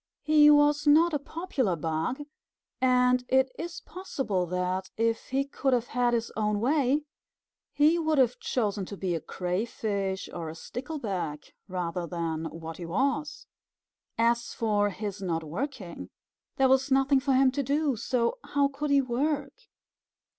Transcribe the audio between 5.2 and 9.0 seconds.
he could have had his own way, he would have chosen to